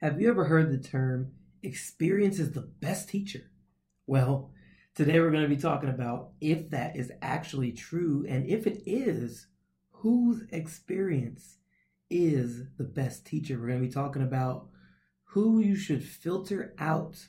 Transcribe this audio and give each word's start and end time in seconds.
Have 0.00 0.20
you 0.20 0.28
ever 0.28 0.44
heard 0.44 0.70
the 0.70 0.78
term 0.78 1.32
experience 1.60 2.38
is 2.38 2.52
the 2.52 2.60
best 2.60 3.08
teacher? 3.08 3.50
Well, 4.06 4.52
today 4.94 5.18
we're 5.18 5.32
going 5.32 5.42
to 5.42 5.48
be 5.48 5.60
talking 5.60 5.88
about 5.88 6.30
if 6.40 6.70
that 6.70 6.94
is 6.94 7.10
actually 7.20 7.72
true, 7.72 8.24
and 8.28 8.46
if 8.46 8.68
it 8.68 8.80
is, 8.86 9.48
whose 9.90 10.44
experience 10.52 11.56
is 12.08 12.62
the 12.76 12.84
best 12.84 13.26
teacher. 13.26 13.58
We're 13.58 13.66
going 13.66 13.80
to 13.80 13.86
be 13.88 13.92
talking 13.92 14.22
about 14.22 14.68
who 15.24 15.58
you 15.58 15.74
should 15.74 16.04
filter 16.04 16.76
out 16.78 17.26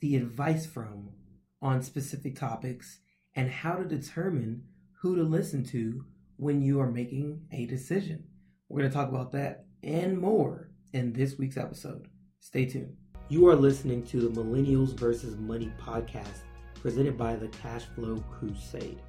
the 0.00 0.16
advice 0.16 0.64
from 0.64 1.10
on 1.60 1.82
specific 1.82 2.34
topics 2.34 3.00
and 3.34 3.50
how 3.50 3.74
to 3.74 3.84
determine 3.84 4.64
who 5.02 5.16
to 5.16 5.22
listen 5.22 5.64
to 5.64 6.06
when 6.38 6.62
you 6.62 6.80
are 6.80 6.90
making 6.90 7.42
a 7.52 7.66
decision. 7.66 8.24
We're 8.70 8.80
going 8.80 8.90
to 8.90 8.96
talk 8.96 9.10
about 9.10 9.32
that 9.32 9.66
and 9.82 10.18
more 10.18 10.65
in 10.96 11.12
this 11.12 11.36
week's 11.36 11.58
episode. 11.58 12.08
Stay 12.40 12.64
tuned. 12.64 12.96
You 13.28 13.46
are 13.48 13.54
listening 13.54 14.02
to 14.04 14.18
the 14.18 14.40
Millennials 14.40 14.98
versus 14.98 15.36
Money 15.36 15.70
podcast 15.78 16.38
presented 16.80 17.18
by 17.18 17.36
the 17.36 17.48
Cash 17.48 17.84
Flow 17.94 18.16
Crusade. 18.30 19.02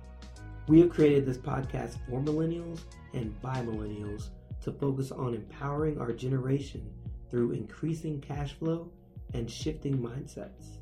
We 0.68 0.82
have 0.82 0.90
created 0.90 1.26
this 1.26 1.38
podcast 1.38 1.96
for 2.06 2.20
millennials 2.20 2.82
and 3.14 3.40
by 3.42 3.62
millennials 3.62 4.32
to 4.64 4.74
focus 4.74 5.14
on 5.14 5.34
empowering 5.34 5.98
our 5.98 6.12
generation 6.12 6.92
through 7.32 7.52
increasing 7.54 8.20
cash 8.20 8.52
flow 8.52 8.92
and 9.34 9.50
shifting 9.50 9.98
mindsets. 9.98 10.80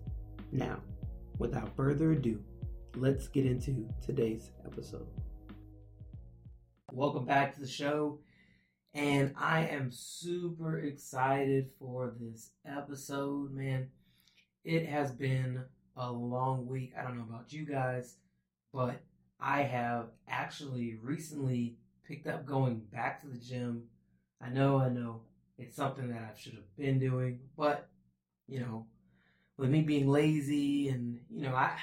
Now, 0.52 0.82
without 1.38 1.76
further 1.76 2.14
ado, 2.14 2.42
let's 2.96 3.28
get 3.28 3.46
into 3.46 3.88
today's 4.04 4.50
episode. 4.66 5.06
Welcome 6.92 7.26
back 7.26 7.54
to 7.54 7.62
the 7.62 7.68
show. 7.68 8.18
And 8.96 9.34
I 9.38 9.68
am 9.68 9.92
super 9.92 10.80
excited 10.80 11.70
for 11.78 12.14
this 12.18 12.52
episode, 12.66 13.52
man. 13.54 13.90
It 14.64 14.86
has 14.88 15.12
been 15.12 15.64
a 15.98 16.10
long 16.10 16.66
week. 16.66 16.94
I 16.98 17.04
don't 17.04 17.18
know 17.18 17.26
about 17.30 17.52
you 17.52 17.66
guys, 17.66 18.16
but 18.74 19.02
I 19.38 19.64
have 19.64 20.12
actually 20.30 20.98
recently 21.04 21.76
picked 22.08 22.26
up 22.26 22.46
going 22.46 22.84
back 22.94 23.22
to 23.22 23.28
the 23.28 23.38
gym. 23.38 23.84
I 24.42 24.48
know, 24.48 24.78
I 24.78 24.88
know, 24.88 25.24
it's 25.58 25.76
something 25.76 26.08
that 26.08 26.32
I 26.34 26.40
should 26.40 26.54
have 26.54 26.78
been 26.78 26.98
doing, 26.98 27.42
but 27.58 27.90
you 28.48 28.62
know, 28.62 28.86
with 29.58 29.70
me 29.70 29.82
being 29.82 30.08
lazy 30.08 30.88
and 30.88 31.20
you 31.30 31.42
know, 31.42 31.54
I 31.54 31.74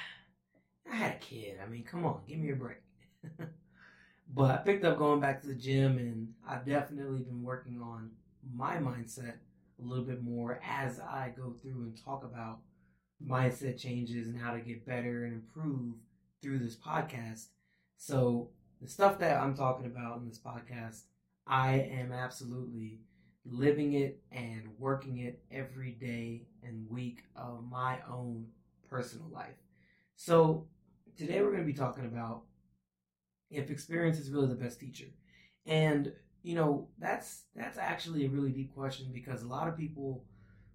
I 0.91 0.97
had 0.97 1.17
a 1.17 1.19
kid. 1.19 1.59
I 1.63 1.69
mean, 1.69 1.85
come 1.85 2.07
on, 2.07 2.23
give 2.27 2.39
me 2.39 2.53
a 2.53 2.57
break. 2.57 2.79
But 4.35 4.51
I 4.51 4.57
picked 4.57 4.85
up 4.85 4.99
going 4.99 5.21
back 5.21 5.43
to 5.43 5.49
the 5.49 5.55
gym, 5.55 5.99
and 5.99 6.33
I've 6.49 6.65
definitely 6.65 7.23
been 7.23 7.43
working 7.43 7.81
on 7.83 8.11
my 8.55 8.77
mindset 8.77 9.35
a 9.79 9.85
little 9.87 10.05
bit 10.05 10.23
more 10.23 10.59
as 10.67 11.01
I 11.01 11.33
go 11.37 11.53
through 11.53 11.83
and 11.83 12.05
talk 12.05 12.25
about 12.25 12.61
mindset 13.27 13.79
changes 13.79 14.29
and 14.29 14.41
how 14.41 14.53
to 14.53 14.61
get 14.61 14.87
better 14.87 15.25
and 15.25 15.35
improve 15.35 15.97
through 16.41 16.61
this 16.61 16.77
podcast. 16.77 17.49
So, 17.99 18.49
the 18.81 18.89
stuff 18.89 19.19
that 19.19 19.41
I'm 19.41 19.55
talking 19.55 19.87
about 19.87 20.19
in 20.19 20.29
this 20.29 20.39
podcast, 20.39 21.03
I 21.47 21.75
am 21.75 22.11
absolutely 22.11 23.01
living 23.45 23.93
it 23.95 24.21
and 24.33 24.63
working 24.79 25.19
it 25.19 25.43
every 25.53 25.93
day 25.93 26.47
and 26.63 26.89
week 26.89 27.25
of 27.37 27.65
my 27.71 27.99
own 28.11 28.47
personal 28.89 29.29
life. 29.31 29.55
So, 30.17 30.67
today 31.17 31.43
we're 31.43 31.51
going 31.51 31.67
to 31.67 31.67
be 31.67 31.75
talking 31.75 32.07
about 32.07 32.43
if 33.53 33.71
experience 33.71 34.19
is 34.19 34.31
really 34.31 34.49
the 34.49 34.55
best 34.55 34.81
teacher. 34.81 35.07
And 35.67 36.13
you 36.43 36.57
know, 36.57 36.89
that's 36.99 37.45
that's 37.55 37.79
actually 37.79 38.27
a 38.27 38.31
really 38.31 38.51
deep 38.51 38.75
question 38.75 39.11
because 39.13 39.43
a 39.43 39.49
lot 39.49 39.69
of 39.69 39.77
people 39.77 40.25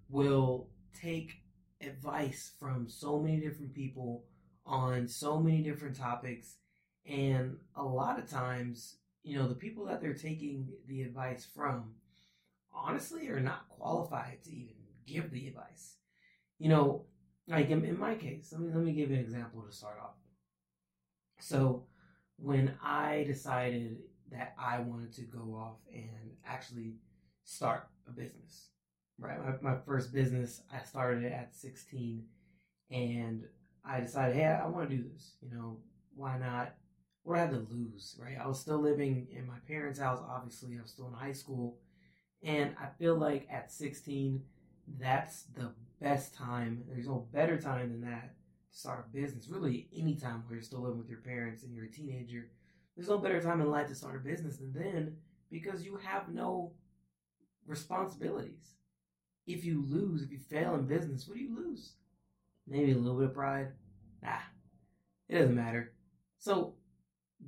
will 0.08 0.68
take 0.98 1.42
advice 1.82 2.52
from 2.58 2.88
so 2.88 3.20
many 3.20 3.40
different 3.40 3.74
people 3.74 4.24
on 4.66 5.06
so 5.08 5.40
many 5.40 5.62
different 5.62 5.96
topics 5.96 6.56
and 7.06 7.56
a 7.76 7.82
lot 7.82 8.18
of 8.18 8.28
times, 8.28 8.96
you 9.22 9.38
know, 9.38 9.48
the 9.48 9.54
people 9.54 9.86
that 9.86 10.00
they're 10.00 10.14
taking 10.14 10.68
the 10.86 11.02
advice 11.02 11.46
from 11.54 11.94
honestly 12.74 13.28
are 13.28 13.40
not 13.40 13.68
qualified 13.68 14.42
to 14.44 14.50
even 14.54 14.74
give 15.06 15.30
the 15.30 15.48
advice. 15.48 15.96
You 16.58 16.68
know, 16.70 17.04
like 17.48 17.70
in, 17.70 17.84
in 17.84 17.98
my 17.98 18.14
case, 18.14 18.50
let 18.52 18.60
me 18.60 18.72
let 18.74 18.84
me 18.84 18.92
give 18.92 19.10
you 19.10 19.16
an 19.16 19.22
example 19.22 19.62
to 19.62 19.72
start 19.74 19.98
off. 20.02 20.16
So 21.40 21.84
when 22.38 22.74
I 22.82 23.24
decided 23.26 23.98
that 24.30 24.54
I 24.58 24.80
wanted 24.80 25.12
to 25.14 25.22
go 25.22 25.54
off 25.54 25.78
and 25.92 26.32
actually 26.46 26.94
start 27.44 27.88
a 28.06 28.12
business. 28.12 28.68
Right, 29.20 29.38
my, 29.44 29.72
my 29.72 29.78
first 29.84 30.12
business, 30.12 30.62
I 30.72 30.84
started 30.84 31.24
it 31.24 31.32
at 31.32 31.52
16, 31.52 32.22
and 32.92 33.42
I 33.84 34.00
decided, 34.00 34.36
hey, 34.36 34.44
I 34.44 34.66
want 34.68 34.88
to 34.88 34.96
do 34.96 35.02
this. 35.12 35.32
You 35.42 35.56
know, 35.56 35.78
why 36.14 36.38
not? 36.38 36.74
What 37.24 37.36
I 37.36 37.40
have 37.40 37.50
to 37.50 37.66
lose, 37.68 38.16
right? 38.22 38.38
I 38.40 38.46
was 38.46 38.60
still 38.60 38.78
living 38.78 39.26
in 39.36 39.44
my 39.46 39.58
parents' 39.66 39.98
house. 39.98 40.20
Obviously, 40.26 40.78
I 40.78 40.82
was 40.82 40.92
still 40.92 41.08
in 41.08 41.14
high 41.14 41.32
school, 41.32 41.78
and 42.44 42.76
I 42.80 42.86
feel 42.96 43.16
like 43.16 43.48
at 43.50 43.72
16, 43.72 44.40
that's 45.00 45.42
the 45.56 45.72
best 46.00 46.34
time. 46.36 46.84
There's 46.88 47.08
no 47.08 47.26
better 47.32 47.60
time 47.60 47.90
than 47.90 48.02
that 48.02 48.34
start 48.78 49.04
a 49.04 49.16
business. 49.16 49.48
Really, 49.48 49.88
any 49.96 50.14
time 50.14 50.44
where 50.46 50.54
you're 50.54 50.62
still 50.62 50.82
living 50.82 50.98
with 50.98 51.08
your 51.08 51.18
parents 51.18 51.64
and 51.64 51.74
you're 51.74 51.86
a 51.86 51.90
teenager, 51.90 52.50
there's 52.96 53.08
no 53.08 53.18
better 53.18 53.40
time 53.40 53.60
in 53.60 53.70
life 53.70 53.88
to 53.88 53.94
start 53.94 54.14
a 54.14 54.20
business 54.20 54.58
than 54.58 54.72
then 54.72 55.16
because 55.50 55.84
you 55.84 55.96
have 55.96 56.28
no 56.28 56.72
responsibilities. 57.66 58.74
If 59.46 59.64
you 59.64 59.84
lose, 59.84 60.22
if 60.22 60.30
you 60.30 60.38
fail 60.38 60.74
in 60.76 60.86
business, 60.86 61.26
what 61.26 61.36
do 61.36 61.42
you 61.42 61.56
lose? 61.56 61.94
Maybe 62.68 62.92
a 62.92 62.96
little 62.96 63.18
bit 63.18 63.30
of 63.30 63.34
pride. 63.34 63.72
Nah, 64.22 64.38
it 65.28 65.38
doesn't 65.38 65.56
matter. 65.56 65.94
So 66.38 66.74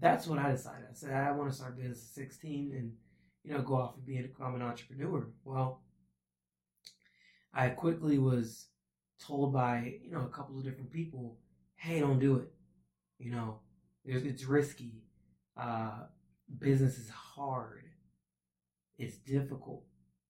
that's 0.01 0.27
what 0.27 0.41
I 0.41 0.51
decided. 0.51 0.87
I 0.91 0.95
said 0.95 1.13
I 1.13 1.31
want 1.31 1.51
to 1.51 1.57
start 1.57 1.77
business 1.77 2.09
at 2.17 2.23
16 2.25 2.73
and 2.77 2.93
you 3.45 3.53
know 3.53 3.63
go 3.63 3.75
off 3.75 3.95
and 3.95 4.05
be 4.05 4.19
a, 4.19 4.27
common 4.29 4.63
entrepreneur. 4.63 5.29
Well, 5.45 5.83
I 7.55 7.69
quickly 7.69 8.19
was 8.19 8.70
told 9.21 9.53
by 9.53 9.95
you 10.03 10.11
know 10.11 10.23
a 10.23 10.35
couple 10.35 10.59
of 10.59 10.65
different 10.65 10.91
people, 10.91 11.37
hey, 11.77 12.01
don't 12.01 12.19
do 12.19 12.37
it. 12.37 12.53
You 13.19 13.33
know, 13.33 13.61
it's 14.05 14.45
risky. 14.45 15.03
Uh, 15.57 16.05
business 16.59 16.99
is 16.99 17.11
hard. 17.11 17.85
It's 18.99 19.17
difficult. 19.17 19.85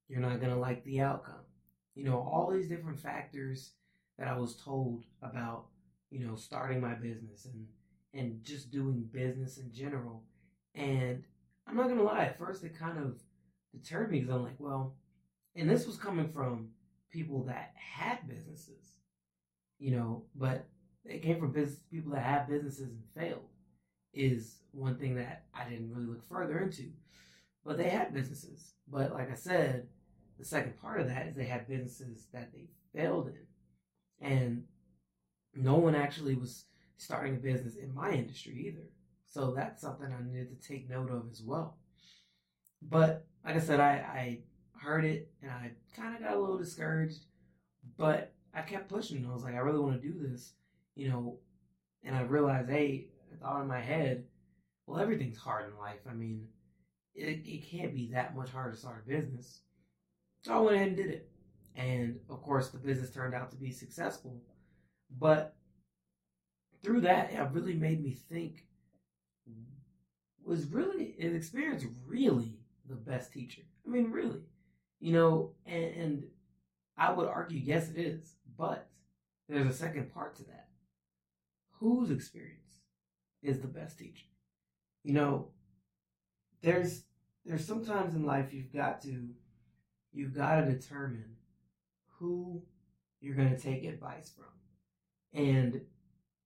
You're 0.08 0.20
not 0.20 0.40
gonna 0.40 0.58
like 0.58 0.84
the 0.84 1.00
outcome. 1.00 1.44
You 1.94 2.04
know, 2.04 2.18
all 2.18 2.50
these 2.50 2.68
different 2.68 2.98
factors 2.98 3.72
that 4.18 4.28
I 4.28 4.36
was 4.36 4.56
told 4.56 5.04
about, 5.22 5.66
you 6.10 6.26
know, 6.26 6.34
starting 6.34 6.80
my 6.80 6.94
business 6.94 7.46
and 7.46 7.66
and 8.12 8.42
just 8.44 8.70
doing 8.70 9.08
business 9.12 9.58
in 9.58 9.72
general. 9.72 10.24
And 10.74 11.22
I'm 11.66 11.76
not 11.76 11.88
gonna 11.88 12.02
lie, 12.02 12.24
at 12.24 12.38
first 12.38 12.64
it 12.64 12.78
kind 12.78 12.98
of 12.98 13.20
deterred 13.72 14.10
me 14.10 14.20
because 14.20 14.34
I'm 14.34 14.42
like, 14.42 14.58
well, 14.58 14.96
and 15.54 15.70
this 15.70 15.86
was 15.86 15.96
coming 15.96 16.32
from 16.32 16.70
people 17.10 17.44
that 17.44 17.72
had 17.74 18.28
businesses, 18.28 18.96
you 19.78 19.90
know, 19.92 20.24
but 20.34 20.66
it 21.04 21.22
came 21.22 21.38
from 21.38 21.52
business 21.52 21.80
people 21.90 22.12
that 22.12 22.22
had 22.22 22.48
businesses 22.48 22.88
and 22.88 23.02
failed 23.16 23.48
is 24.12 24.58
one 24.72 24.96
thing 24.96 25.14
that 25.16 25.44
I 25.54 25.68
didn't 25.68 25.90
really 25.90 26.06
look 26.06 26.28
further 26.28 26.58
into. 26.58 26.90
But 27.64 27.76
they 27.76 27.88
had 27.88 28.14
businesses. 28.14 28.72
But 28.88 29.12
like 29.12 29.30
I 29.30 29.34
said, 29.34 29.86
the 30.38 30.44
second 30.44 30.80
part 30.80 31.00
of 31.00 31.08
that 31.08 31.26
is 31.26 31.36
they 31.36 31.44
had 31.44 31.68
businesses 31.68 32.26
that 32.32 32.50
they 32.52 32.68
failed 32.94 33.28
in. 33.28 34.26
And 34.26 34.64
no 35.54 35.76
one 35.76 35.94
actually 35.94 36.34
was 36.34 36.64
starting 36.96 37.34
a 37.34 37.38
business 37.38 37.76
in 37.76 37.94
my 37.94 38.12
industry 38.12 38.66
either. 38.68 38.88
So 39.28 39.52
that's 39.54 39.80
something 39.80 40.06
I 40.06 40.22
needed 40.22 40.60
to 40.60 40.68
take 40.68 40.90
note 40.90 41.10
of 41.10 41.24
as 41.30 41.42
well. 41.42 41.78
But 42.82 43.26
like 43.44 43.56
I 43.56 43.60
said, 43.60 43.80
I, 43.80 43.90
I 43.92 44.38
heard 44.82 45.04
it 45.04 45.30
and 45.42 45.50
I 45.50 45.72
kind 45.96 46.14
of 46.14 46.22
got 46.22 46.34
a 46.34 46.40
little 46.40 46.58
discouraged, 46.58 47.24
but 47.96 48.32
I 48.54 48.62
kept 48.62 48.88
pushing. 48.88 49.26
I 49.26 49.32
was 49.32 49.44
like, 49.44 49.54
I 49.54 49.58
really 49.58 49.80
want 49.80 50.00
to 50.00 50.08
do 50.08 50.28
this, 50.28 50.54
you 50.94 51.08
know, 51.08 51.38
and 52.04 52.16
I 52.16 52.22
realized, 52.22 52.70
hey, 52.70 53.08
I 53.32 53.36
thought 53.36 53.62
in 53.62 53.68
my 53.68 53.80
head, 53.80 54.24
well, 54.86 55.00
everything's 55.00 55.38
hard 55.38 55.70
in 55.70 55.78
life. 55.78 56.00
I 56.08 56.14
mean, 56.14 56.48
it, 57.14 57.42
it 57.44 57.70
can't 57.70 57.94
be 57.94 58.10
that 58.12 58.36
much 58.36 58.50
harder 58.50 58.72
to 58.72 58.76
start 58.76 59.04
a 59.06 59.08
business. 59.08 59.60
So 60.42 60.54
I 60.54 60.60
went 60.60 60.76
ahead 60.76 60.88
and 60.88 60.96
did 60.96 61.10
it. 61.10 61.30
And 61.76 62.18
of 62.28 62.42
course, 62.42 62.70
the 62.70 62.78
business 62.78 63.10
turned 63.10 63.34
out 63.34 63.50
to 63.50 63.56
be 63.56 63.70
successful. 63.70 64.40
But 65.18 65.54
through 66.82 67.02
that, 67.02 67.32
it 67.32 67.48
really 67.52 67.74
made 67.74 68.02
me 68.02 68.14
think 68.14 68.64
was 70.44 70.66
really 70.66 71.14
an 71.20 71.36
experience 71.36 71.84
really 72.06 72.58
the 72.88 72.96
best 72.96 73.32
teacher? 73.32 73.62
I 73.86 73.90
mean, 73.90 74.10
really. 74.10 74.40
You 75.00 75.12
know, 75.12 75.50
and, 75.66 75.94
and 75.94 76.24
I 76.96 77.12
would 77.12 77.28
argue, 77.28 77.58
yes, 77.58 77.90
it 77.90 77.98
is. 77.98 78.34
But 78.56 78.88
there's 79.48 79.66
a 79.66 79.76
second 79.76 80.12
part 80.12 80.36
to 80.36 80.44
that. 80.44 80.68
Whose 81.78 82.10
experience 82.10 82.80
is 83.42 83.60
the 83.60 83.68
best 83.68 83.98
teacher? 83.98 84.26
You 85.02 85.14
know, 85.14 85.48
there's 86.62 87.04
there's 87.46 87.66
sometimes 87.66 88.14
in 88.14 88.26
life 88.26 88.52
you've 88.52 88.72
got 88.72 89.00
to 89.02 89.28
you've 90.12 90.34
got 90.34 90.60
to 90.60 90.70
determine 90.70 91.36
who 92.18 92.62
you're 93.20 93.34
going 93.34 93.54
to 93.54 93.60
take 93.60 93.84
advice 93.84 94.30
from 94.30 94.44
and 95.32 95.80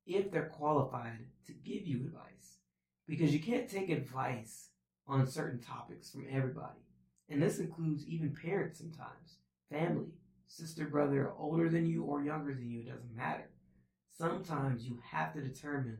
if 0.07 0.31
they're 0.31 0.47
qualified 0.47 1.27
to 1.47 1.53
give 1.53 1.87
you 1.87 1.97
advice. 1.97 2.59
Because 3.07 3.33
you 3.33 3.41
can't 3.41 3.69
take 3.69 3.91
advice 3.91 4.71
on 5.07 5.27
certain 5.27 5.61
topics 5.61 6.11
from 6.11 6.27
everybody. 6.31 6.81
And 7.29 7.43
this 7.43 7.59
includes 7.59 8.07
even 8.07 8.35
parents 8.35 8.79
sometimes, 8.79 9.39
family, 9.71 10.13
sister, 10.47 10.87
brother, 10.87 11.33
older 11.39 11.69
than 11.69 11.87
you 11.87 12.05
or 12.05 12.23
younger 12.23 12.55
than 12.55 12.71
you, 12.71 12.81
it 12.81 12.89
doesn't 12.89 13.17
matter. 13.17 13.49
Sometimes 14.17 14.87
you 14.87 14.99
have 15.11 15.33
to 15.35 15.41
determine 15.41 15.99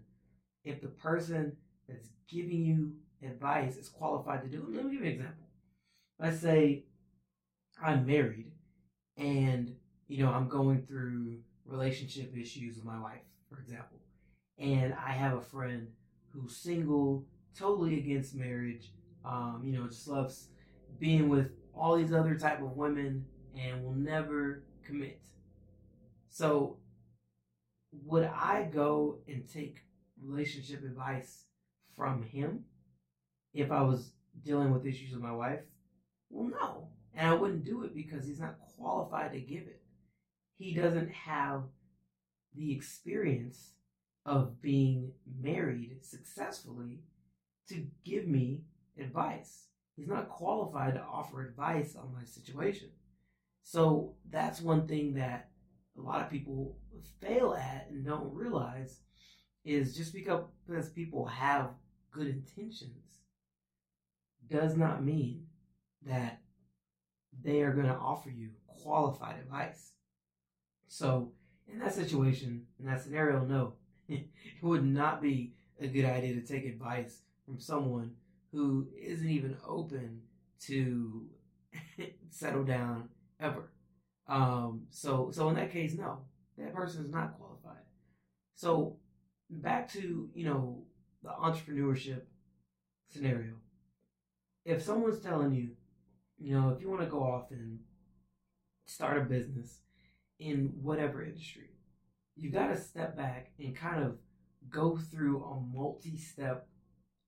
if 0.65 0.81
the 0.81 0.89
person 0.89 1.57
that's 1.89 2.09
giving 2.29 2.65
you 2.65 2.93
advice 3.27 3.77
is 3.77 3.89
qualified 3.89 4.43
to 4.43 4.49
do 4.49 4.59
it. 4.59 4.77
Let 4.77 4.85
me 4.85 4.93
give 4.93 5.01
you 5.01 5.07
an 5.07 5.13
example. 5.15 5.47
Let's 6.19 6.41
say 6.41 6.85
I'm 7.83 8.07
married 8.07 8.53
and, 9.17 9.75
you 10.09 10.25
know, 10.25 10.31
I'm 10.31 10.49
going 10.49 10.83
through 10.83 11.39
relationship 11.65 12.37
issues 12.37 12.77
with 12.77 12.85
my 12.85 13.01
wife, 13.01 13.23
for 13.49 13.59
example. 13.59 13.99
And 14.59 14.95
I 14.95 15.13
have 15.13 15.35
a 15.35 15.41
friend 15.41 15.89
who's 16.31 16.57
single, 16.57 17.25
totally 17.59 17.99
against 17.99 18.35
marriage, 18.35 18.93
um, 19.25 19.63
you 19.65 19.73
know, 19.73 19.87
just 19.89 20.07
loves 20.07 20.49
being 20.99 21.29
with 21.29 21.51
all 21.75 21.97
these 21.97 22.13
other 22.13 22.37
type 22.37 22.61
of 22.61 22.77
women 22.77 23.25
and 23.59 23.85
will 23.85 23.95
never 23.95 24.65
commit. 24.85 25.21
So 26.29 26.79
would 28.05 28.25
I 28.25 28.65
go 28.73 29.19
and 29.29 29.49
take 29.49 29.83
relationship 30.23 30.85
advice 30.85 31.45
from 31.97 32.23
him 32.23 32.65
if 33.53 33.71
I 33.71 33.83
was 33.83 34.13
dealing 34.45 34.73
with 34.73 34.87
issues 34.87 35.13
with 35.13 35.23
my 35.23 35.33
wife? 35.33 35.61
Well, 36.31 36.51
no. 36.51 36.89
And 37.15 37.29
I 37.29 37.35
wouldn't 37.35 37.65
do 37.65 37.85
it 37.85 37.95
because 37.95 38.27
he's 38.27 38.41
not 38.41 38.57
qualified 38.77 39.33
to 39.33 39.41
give 39.41 39.63
it. 39.63 39.83
He 40.57 40.75
doesn't 40.75 41.11
have 41.11 41.63
the 42.57 42.73
experience 42.73 43.75
of 44.27 44.61
being 44.61 45.13
married 45.41 45.99
successfully 46.03 47.01
to 47.69 47.87
give 48.05 48.27
me 48.27 48.63
advice. 48.99 49.67
He's 49.97 50.09
not 50.09 50.29
qualified 50.29 50.95
to 50.95 51.01
offer 51.03 51.47
advice 51.47 51.97
on 51.97 52.13
my 52.13 52.25
situation. 52.25 52.91
So 53.63 54.15
that's 54.31 54.61
one 54.61 54.87
thing 54.87 55.15
that 55.15 55.51
a 55.97 56.01
lot 56.01 56.21
of 56.21 56.31
people 56.31 56.77
fail 57.21 57.55
at 57.55 57.89
and 57.91 58.05
don't 58.05 58.35
realize 58.35 59.01
is 59.65 59.97
just 59.97 60.13
because 60.13 60.89
people 60.95 61.27
have 61.27 61.71
good 62.11 62.27
intentions 62.27 63.21
does 64.51 64.77
not 64.77 65.05
mean 65.05 65.47
that 66.07 66.41
they 67.43 67.63
are 67.63 67.73
going 67.73 67.87
to 67.87 67.95
offer 67.95 68.31
you 68.31 68.51
qualified 68.67 69.39
advice. 69.39 69.93
So, 70.89 71.33
in 71.67 71.79
that 71.79 71.95
situation, 71.95 72.67
in 72.79 72.87
that 72.87 73.03
scenario, 73.03 73.45
no, 73.45 73.75
it 74.09 74.29
would 74.63 74.85
not 74.85 75.23
be 75.23 75.55
a 75.81 75.87
good 75.87 76.05
idea 76.05 76.35
to 76.35 76.43
take 76.43 76.67
advice 76.67 77.23
from 77.45 77.59
someone 77.59 78.13
who 78.55 78.87
isn't 78.97 79.29
even 79.29 79.57
open 79.67 80.21
to 80.61 81.27
settle 82.31 82.65
down 82.65 83.09
ever. 83.41 83.71
Um, 84.29 84.87
so, 84.91 85.31
so 85.33 85.49
in 85.49 85.57
that 85.57 85.73
case, 85.73 85.95
no, 85.95 86.21
that 86.57 86.73
person 86.73 87.05
is 87.05 87.11
not 87.11 87.37
qualified. 87.37 87.83
So, 88.55 88.97
back 89.51 89.91
to 89.93 90.31
you 90.35 90.45
know 90.45 90.85
the 91.23 91.31
entrepreneurship 91.31 92.23
scenario. 93.09 93.55
If 94.65 94.83
someone's 94.83 95.21
telling 95.21 95.53
you, 95.53 95.71
you 96.39 96.59
know, 96.59 96.71
if 96.71 96.81
you 96.81 96.89
want 96.89 97.03
to 97.03 97.09
go 97.09 97.23
off 97.23 97.51
and 97.51 97.81
start 98.87 99.19
a 99.19 99.23
business 99.23 99.81
in 100.39 100.73
whatever 100.81 101.25
industry, 101.25 101.71
you 102.37 102.51
got 102.51 102.69
to 102.69 102.81
step 102.81 103.17
back 103.17 103.51
and 103.59 103.77
kind 103.77 104.03
of 104.03 104.17
go 104.71 104.97
through 104.97 105.45
a 105.45 105.77
multi 105.77 106.17
step 106.17 106.69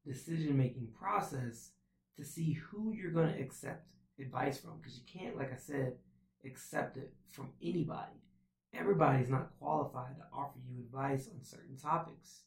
decision 0.07 0.57
making 0.57 0.89
process 0.99 1.71
to 2.17 2.25
see 2.25 2.53
who 2.53 2.93
you're 2.93 3.11
going 3.11 3.33
to 3.33 3.41
accept 3.41 3.87
advice 4.21 4.59
from 4.59 4.79
because 4.79 4.99
you 4.99 5.05
can't, 5.21 5.37
like 5.37 5.53
I 5.53 5.57
said, 5.57 5.95
accept 6.45 6.97
it 6.97 7.13
from 7.29 7.51
anybody. 7.63 8.23
Everybody's 8.75 9.29
not 9.29 9.51
qualified 9.59 10.17
to 10.17 10.25
offer 10.33 10.59
you 10.69 10.81
advice 10.81 11.29
on 11.29 11.43
certain 11.43 11.77
topics. 11.77 12.41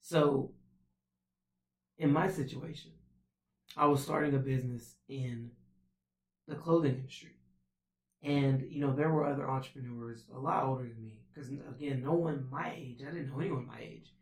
So, 0.00 0.52
in 1.98 2.12
my 2.12 2.28
situation, 2.28 2.92
I 3.76 3.86
was 3.86 4.02
starting 4.02 4.34
a 4.34 4.38
business 4.38 4.94
in 5.08 5.50
the 6.46 6.54
clothing 6.54 6.94
industry. 6.94 7.36
And, 8.22 8.66
you 8.70 8.80
know, 8.80 8.94
there 8.94 9.10
were 9.10 9.26
other 9.26 9.48
entrepreneurs 9.48 10.24
a 10.34 10.38
lot 10.38 10.64
older 10.64 10.84
than 10.84 11.02
me. 11.02 11.20
Because, 11.32 11.50
again, 11.50 12.02
no 12.02 12.14
one 12.14 12.48
my 12.50 12.72
age, 12.76 13.00
I 13.02 13.10
didn't 13.10 13.30
know 13.30 13.40
anyone 13.40 13.66
my 13.66 13.80
age, 13.80 14.12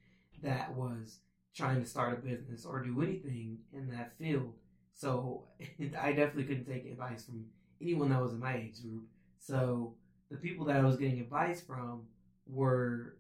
that 0.43 0.75
was 0.75 1.21
trying 1.57 1.83
to 1.83 1.89
start 1.89 2.13
a 2.13 2.17
business 2.17 2.67
or 2.67 2.83
do 2.83 3.03
anything 3.03 3.59
in 3.73 3.89
that 3.89 4.13
field. 4.19 4.53
So 4.93 5.45
I 6.01 6.13
definitely 6.13 6.45
couldn't 6.45 6.67
take 6.67 6.85
advice 6.87 7.25
from 7.25 7.47
anyone 7.81 8.11
that 8.11 8.23
was 8.23 8.33
in 8.33 8.41
my 8.41 8.57
age 8.57 8.83
group. 8.83 9.05
So 9.39 9.95
the 10.31 10.37
people 10.37 10.67
that 10.67 10.77
I 10.77 10.85
was 10.85 10.97
getting 10.97 11.21
advice 11.21 11.61
from 11.61 12.03
were 12.47 13.17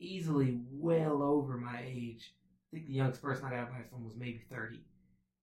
easily 0.00 0.60
well 0.70 1.22
over 1.22 1.58
my 1.58 1.80
age. 1.84 2.32
I 2.70 2.76
think 2.76 2.86
the 2.86 2.94
youngest 2.94 3.22
person 3.22 3.46
I 3.46 3.50
got 3.50 3.64
advice 3.64 3.88
from 3.90 4.04
was 4.04 4.16
maybe 4.16 4.40
30, 4.50 4.80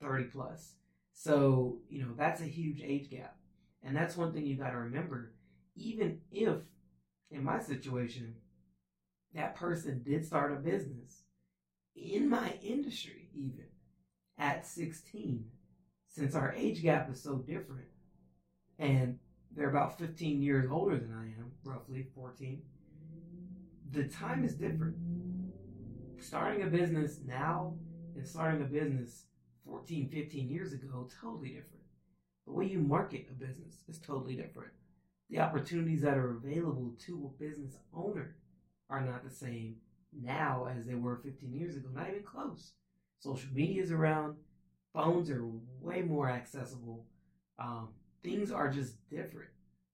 30 0.01 0.23
plus. 0.25 0.73
So, 1.13 1.77
you 1.89 2.01
know, 2.01 2.13
that's 2.17 2.41
a 2.41 2.45
huge 2.45 2.81
age 2.83 3.09
gap. 3.09 3.35
And 3.83 3.95
that's 3.95 4.17
one 4.17 4.33
thing 4.33 4.45
you 4.45 4.57
got 4.57 4.71
to 4.71 4.77
remember. 4.77 5.33
Even 5.75 6.19
if, 6.31 6.57
in 7.29 7.43
my 7.43 7.59
situation, 7.59 8.35
that 9.33 9.55
person 9.55 10.01
did 10.03 10.25
start 10.25 10.51
a 10.51 10.55
business 10.55 11.24
in 11.95 12.29
my 12.29 12.53
industry, 12.61 13.29
even 13.33 13.65
at 14.37 14.65
16, 14.65 15.45
since 16.07 16.35
our 16.35 16.53
age 16.53 16.81
gap 16.81 17.09
is 17.09 17.21
so 17.21 17.35
different, 17.35 17.87
and 18.77 19.19
they're 19.55 19.69
about 19.69 19.97
15 19.97 20.41
years 20.41 20.69
older 20.69 20.97
than 20.97 21.13
I 21.13 21.39
am, 21.39 21.51
roughly 21.63 22.07
14, 22.13 22.61
the 23.91 24.03
time 24.05 24.43
is 24.43 24.55
different. 24.55 24.95
Starting 26.19 26.63
a 26.63 26.67
business 26.67 27.19
now 27.25 27.75
and 28.15 28.27
starting 28.27 28.61
a 28.61 28.65
business 28.65 29.25
14, 29.65 30.09
15 30.09 30.49
years 30.49 30.73
ago, 30.73 31.07
totally 31.21 31.49
different. 31.49 31.83
The 32.45 32.53
way 32.53 32.65
you 32.65 32.79
market 32.79 33.27
a 33.29 33.33
business 33.33 33.83
is 33.87 33.99
totally 33.99 34.35
different. 34.35 34.71
The 35.29 35.39
opportunities 35.39 36.01
that 36.01 36.17
are 36.17 36.31
available 36.31 36.93
to 37.05 37.31
a 37.31 37.43
business 37.43 37.77
owner 37.93 38.35
are 38.89 39.01
not 39.01 39.23
the 39.23 39.33
same 39.33 39.77
now 40.21 40.67
as 40.77 40.85
they 40.85 40.95
were 40.95 41.21
15 41.23 41.53
years 41.53 41.75
ago, 41.75 41.89
not 41.93 42.09
even 42.09 42.23
close. 42.23 42.73
Social 43.19 43.49
media 43.53 43.81
is 43.81 43.91
around, 43.91 44.35
phones 44.93 45.29
are 45.29 45.45
way 45.81 46.01
more 46.01 46.29
accessible. 46.29 47.05
Um, 47.59 47.89
things 48.23 48.51
are 48.51 48.69
just 48.69 49.07
different 49.09 49.49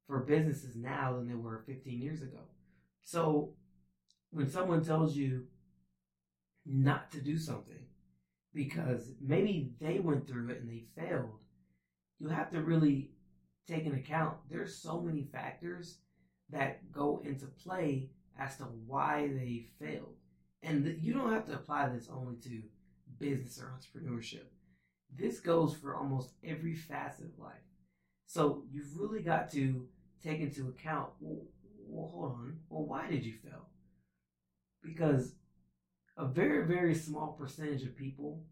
for 0.07 0.19
businesses 0.19 0.75
now 0.75 1.15
than 1.15 1.27
they 1.27 1.35
were 1.35 1.63
15 1.65 2.01
years 2.01 2.21
ago. 2.21 2.39
So 3.03 3.53
when 4.31 4.49
someone 4.49 4.83
tells 4.83 5.15
you 5.15 5.45
not 6.65 7.11
to 7.11 7.21
do 7.21 7.37
something 7.37 7.85
because 8.53 9.11
maybe 9.21 9.71
they 9.79 9.99
went 9.99 10.27
through 10.27 10.49
it 10.49 10.61
and 10.61 10.69
they 10.69 10.85
failed, 10.97 11.39
you 12.19 12.27
have 12.27 12.51
to 12.51 12.61
really 12.61 13.11
take 13.67 13.85
into 13.85 13.97
account 13.97 14.37
there's 14.49 14.75
so 14.75 14.99
many 14.99 15.23
factors 15.31 15.99
that 16.49 16.91
go 16.91 17.21
into 17.23 17.45
play 17.45 18.09
as 18.41 18.57
to 18.57 18.63
why 18.63 19.27
they 19.27 19.67
failed. 19.79 20.15
And 20.63 20.83
th- 20.83 20.97
you 20.99 21.13
don't 21.13 21.31
have 21.31 21.45
to 21.47 21.53
apply 21.53 21.89
this 21.89 22.09
only 22.11 22.35
to 22.43 22.61
business 23.19 23.59
or 23.61 23.73
entrepreneurship. 23.77 24.45
This 25.15 25.39
goes 25.39 25.75
for 25.75 25.95
almost 25.95 26.31
every 26.43 26.73
facet 26.73 27.25
of 27.25 27.39
life. 27.39 27.53
So 28.25 28.63
you've 28.71 28.97
really 28.97 29.21
got 29.21 29.51
to 29.51 29.87
take 30.23 30.39
into 30.39 30.69
account 30.69 31.09
well, 31.19 31.45
well, 31.87 32.11
hold 32.13 32.31
on, 32.31 32.57
well, 32.69 32.85
why 32.85 33.09
did 33.09 33.25
you 33.25 33.33
fail? 33.43 33.67
Because 34.81 35.35
a 36.17 36.25
very, 36.25 36.65
very 36.65 36.95
small 36.95 37.33
percentage 37.33 37.83
of 37.83 37.97
people 37.97 38.43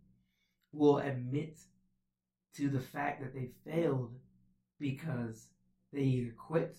will 0.73 0.97
admit 0.97 1.57
to 2.55 2.69
the 2.69 2.79
fact 2.79 3.21
that 3.21 3.33
they 3.33 3.49
failed 3.65 4.13
because 4.79 5.47
they 5.93 6.01
either 6.01 6.35
quit 6.37 6.77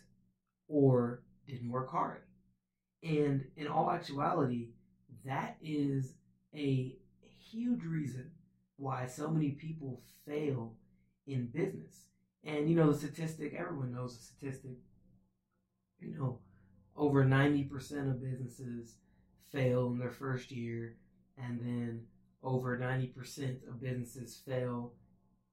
or 0.68 1.22
didn't 1.46 1.70
work 1.70 1.90
hard. 1.90 2.22
And 3.02 3.44
in 3.56 3.66
all 3.66 3.90
actuality, 3.90 4.68
that 5.24 5.56
is 5.62 6.14
a 6.54 6.96
huge 7.50 7.82
reason 7.84 8.30
why 8.76 9.06
so 9.06 9.30
many 9.30 9.50
people 9.50 10.02
fail 10.26 10.74
in 11.26 11.46
business. 11.46 12.06
And 12.44 12.68
you 12.68 12.76
know, 12.76 12.92
the 12.92 12.98
statistic, 12.98 13.54
everyone 13.58 13.92
knows 13.92 14.16
the 14.16 14.22
statistic, 14.22 14.78
you 15.98 16.14
know, 16.18 16.38
over 16.96 17.24
90% 17.24 18.10
of 18.10 18.22
businesses 18.22 18.96
fail 19.52 19.88
in 19.88 19.98
their 19.98 20.10
first 20.10 20.50
year, 20.50 20.96
and 21.36 21.60
then 21.60 22.02
over 22.42 22.78
90% 22.78 23.68
of 23.68 23.80
businesses 23.80 24.40
fail 24.46 24.94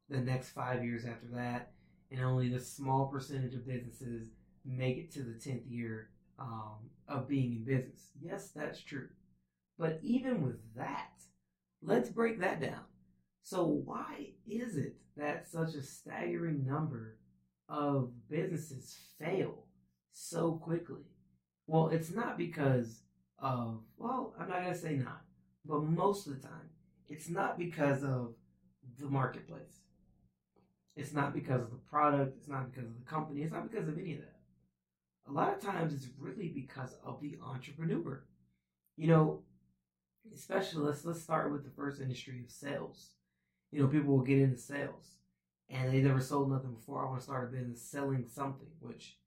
the 0.09 0.17
next 0.17 0.49
five 0.49 0.83
years 0.83 1.05
after 1.05 1.27
that, 1.33 1.71
and 2.11 2.21
only 2.21 2.49
the 2.49 2.59
small 2.59 3.07
percentage 3.07 3.53
of 3.53 3.67
businesses 3.67 4.29
make 4.65 4.97
it 4.97 5.11
to 5.11 5.23
the 5.23 5.33
10th 5.33 5.69
year 5.69 6.09
um, 6.39 6.89
of 7.07 7.27
being 7.27 7.53
in 7.53 7.63
business. 7.63 8.09
Yes, 8.21 8.51
that's 8.55 8.81
true. 8.81 9.09
But 9.77 9.99
even 10.01 10.41
with 10.41 10.57
that, 10.75 11.11
let's 11.81 12.09
break 12.09 12.39
that 12.39 12.61
down. 12.61 12.81
So, 13.43 13.65
why 13.65 14.31
is 14.47 14.75
it 14.75 14.95
that 15.15 15.47
such 15.47 15.75
a 15.75 15.81
staggering 15.81 16.65
number 16.65 17.17
of 17.69 18.11
businesses 18.29 18.97
fail 19.19 19.65
so 20.11 20.53
quickly? 20.53 21.03
Well, 21.67 21.89
it's 21.89 22.11
not 22.11 22.37
because 22.37 23.03
of, 23.39 23.81
well, 23.97 24.33
I'm 24.39 24.49
not 24.49 24.61
going 24.61 24.73
to 24.73 24.79
say 24.79 24.95
not, 24.95 25.21
but 25.65 25.83
most 25.83 26.27
of 26.27 26.35
the 26.35 26.47
time, 26.47 26.69
it's 27.07 27.29
not 27.29 27.57
because 27.57 28.03
of 28.03 28.33
the 28.99 29.07
marketplace. 29.07 29.81
It's 30.95 31.13
not 31.13 31.33
because 31.33 31.61
of 31.61 31.69
the 31.69 31.77
product. 31.89 32.35
It's 32.37 32.47
not 32.47 32.71
because 32.71 32.89
of 32.89 32.97
the 32.97 33.05
company. 33.05 33.43
It's 33.43 33.53
not 33.53 33.69
because 33.69 33.87
of 33.87 33.97
any 33.99 34.13
of 34.13 34.21
that. 34.21 34.36
A 35.27 35.31
lot 35.31 35.53
of 35.53 35.61
times 35.61 35.93
it's 35.93 36.07
really 36.17 36.49
because 36.49 36.95
of 37.03 37.19
the 37.21 37.37
entrepreneur. 37.43 38.23
You 38.95 39.07
know, 39.07 39.41
especially 40.33 40.83
let's 40.85 41.05
let's 41.05 41.21
start 41.21 41.51
with 41.51 41.63
the 41.63 41.69
first 41.69 42.01
industry 42.01 42.41
of 42.43 42.51
sales. 42.51 43.11
You 43.71 43.81
know, 43.81 43.87
people 43.87 44.15
will 44.15 44.23
get 44.23 44.39
into 44.39 44.57
sales 44.57 45.17
and 45.69 45.93
they 45.93 46.01
never 46.01 46.21
sold 46.21 46.51
nothing 46.51 46.73
before. 46.73 47.05
I 47.05 47.09
want 47.09 47.19
to 47.19 47.25
start 47.25 47.49
a 47.49 47.55
business 47.55 47.81
selling 47.81 48.25
something, 48.25 48.67
which 48.79 49.17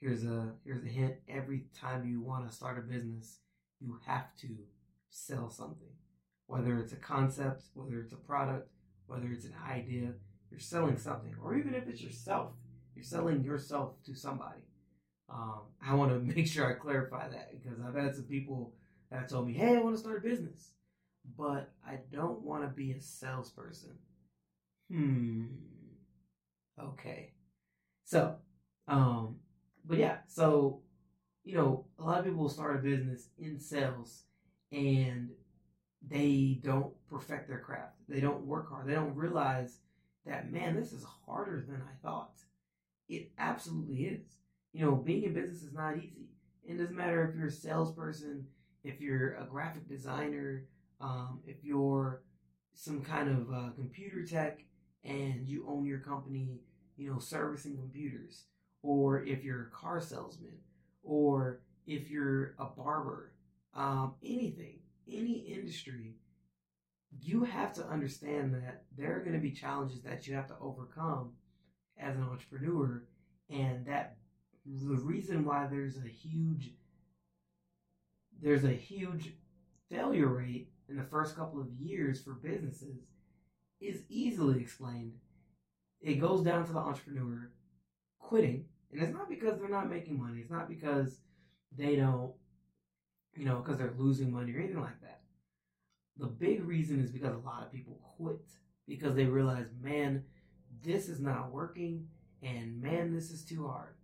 here's 0.00 0.24
a 0.24 0.52
here's 0.64 0.84
a 0.84 0.88
hint. 0.88 1.14
Every 1.28 1.64
time 1.78 2.06
you 2.06 2.20
want 2.20 2.48
to 2.48 2.54
start 2.54 2.78
a 2.78 2.82
business, 2.82 3.38
you 3.80 3.98
have 4.06 4.36
to 4.40 4.48
sell 5.08 5.48
something. 5.48 5.88
Whether 6.46 6.78
it's 6.78 6.92
a 6.92 6.96
concept, 6.96 7.62
whether 7.74 8.00
it's 8.00 8.12
a 8.12 8.16
product, 8.16 8.68
whether 9.06 9.28
it's 9.32 9.46
an 9.46 9.54
idea, 9.66 10.12
you're 10.50 10.60
selling 10.60 10.98
something. 10.98 11.34
Or 11.42 11.56
even 11.56 11.74
if 11.74 11.88
it's 11.88 12.02
yourself, 12.02 12.52
you're 12.94 13.04
selling 13.04 13.42
yourself 13.42 13.94
to 14.04 14.14
somebody. 14.14 14.60
Um, 15.32 15.60
I 15.84 15.94
want 15.94 16.10
to 16.12 16.18
make 16.36 16.46
sure 16.46 16.68
I 16.70 16.74
clarify 16.74 17.28
that 17.28 17.52
because 17.52 17.78
I've 17.80 17.94
had 17.94 18.14
some 18.14 18.24
people 18.24 18.72
that 19.10 19.28
told 19.28 19.46
me, 19.46 19.54
hey, 19.54 19.76
I 19.76 19.80
want 19.80 19.94
to 19.94 20.00
start 20.00 20.18
a 20.18 20.28
business, 20.28 20.70
but 21.38 21.70
I 21.86 21.98
don't 22.12 22.42
want 22.42 22.62
to 22.64 22.68
be 22.68 22.92
a 22.92 23.00
salesperson. 23.00 23.98
Hmm. 24.90 25.46
Okay. 26.80 27.32
So, 28.04 28.36
um, 28.88 29.36
but 29.84 29.98
yeah, 29.98 30.18
so, 30.26 30.80
you 31.44 31.54
know, 31.54 31.86
a 31.98 32.04
lot 32.04 32.18
of 32.18 32.24
people 32.24 32.48
start 32.48 32.76
a 32.76 32.78
business 32.78 33.28
in 33.38 33.58
sales 33.58 34.24
and 34.70 35.30
they 36.06 36.58
don't 36.62 36.92
perfect 37.08 37.48
their 37.48 37.60
craft. 37.60 37.94
They 38.08 38.20
don't 38.20 38.46
work 38.46 38.70
hard. 38.70 38.86
They 38.86 38.94
don't 38.94 39.14
realize 39.14 39.78
that, 40.26 40.52
man, 40.52 40.76
this 40.76 40.92
is 40.92 41.04
harder 41.26 41.64
than 41.66 41.82
I 41.82 42.06
thought. 42.06 42.36
It 43.08 43.30
absolutely 43.38 44.04
is. 44.04 44.41
You 44.72 44.86
know, 44.86 44.94
being 44.94 45.24
in 45.24 45.34
business 45.34 45.62
is 45.62 45.72
not 45.72 45.96
easy. 45.98 46.28
It 46.64 46.78
doesn't 46.78 46.96
matter 46.96 47.28
if 47.28 47.36
you're 47.36 47.48
a 47.48 47.50
salesperson, 47.50 48.46
if 48.84 49.00
you're 49.00 49.34
a 49.34 49.44
graphic 49.44 49.88
designer, 49.88 50.64
um, 51.00 51.40
if 51.46 51.56
you're 51.62 52.22
some 52.74 53.02
kind 53.02 53.28
of 53.28 53.52
uh, 53.52 53.70
computer 53.74 54.24
tech 54.24 54.60
and 55.04 55.46
you 55.46 55.66
own 55.68 55.84
your 55.84 55.98
company, 55.98 56.60
you 56.96 57.10
know, 57.10 57.18
servicing 57.18 57.76
computers, 57.76 58.44
or 58.82 59.24
if 59.24 59.44
you're 59.44 59.64
a 59.64 59.70
car 59.70 60.00
salesman, 60.00 60.56
or 61.02 61.60
if 61.86 62.08
you're 62.08 62.54
a 62.58 62.64
barber, 62.64 63.32
um, 63.74 64.14
anything, 64.24 64.78
any 65.10 65.38
industry, 65.40 66.14
you 67.20 67.44
have 67.44 67.74
to 67.74 67.86
understand 67.86 68.54
that 68.54 68.84
there 68.96 69.16
are 69.16 69.20
going 69.20 69.34
to 69.34 69.38
be 69.38 69.50
challenges 69.50 70.00
that 70.02 70.26
you 70.26 70.34
have 70.34 70.46
to 70.46 70.56
overcome 70.60 71.32
as 71.98 72.16
an 72.16 72.22
entrepreneur, 72.22 73.02
and 73.50 73.84
that 73.86 74.16
the 74.64 74.96
reason 74.96 75.44
why 75.44 75.66
there's 75.66 75.96
a 75.96 76.08
huge 76.08 76.70
there's 78.40 78.64
a 78.64 78.72
huge 78.72 79.34
failure 79.88 80.26
rate 80.26 80.68
in 80.88 80.96
the 80.96 81.04
first 81.04 81.36
couple 81.36 81.60
of 81.60 81.68
years 81.78 82.20
for 82.20 82.34
businesses 82.34 83.04
is 83.80 84.02
easily 84.08 84.60
explained. 84.60 85.12
It 86.00 86.20
goes 86.20 86.42
down 86.42 86.66
to 86.66 86.72
the 86.72 86.78
entrepreneur 86.78 87.50
quitting, 88.18 88.64
and 88.90 89.00
it's 89.00 89.12
not 89.12 89.28
because 89.28 89.58
they're 89.58 89.68
not 89.68 89.90
making 89.90 90.20
money. 90.20 90.40
It's 90.40 90.50
not 90.50 90.68
because 90.68 91.18
they 91.76 91.96
don't, 91.96 92.32
you 93.36 93.44
know, 93.44 93.58
because 93.58 93.78
they're 93.78 93.94
losing 93.96 94.32
money 94.32 94.52
or 94.52 94.58
anything 94.58 94.80
like 94.80 95.00
that. 95.02 95.20
The 96.18 96.26
big 96.26 96.64
reason 96.64 97.00
is 97.00 97.10
because 97.10 97.34
a 97.34 97.46
lot 97.46 97.62
of 97.62 97.72
people 97.72 98.00
quit 98.16 98.40
because 98.88 99.14
they 99.14 99.24
realize, 99.24 99.66
man, 99.80 100.24
this 100.82 101.08
is 101.08 101.20
not 101.20 101.52
working, 101.52 102.08
and 102.42 102.80
man, 102.82 103.14
this 103.14 103.30
is 103.30 103.44
too 103.44 103.68
hard. 103.68 103.94